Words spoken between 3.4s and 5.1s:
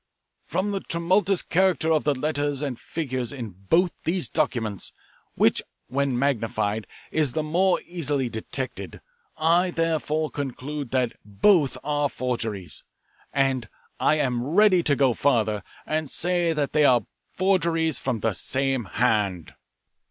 both these documents,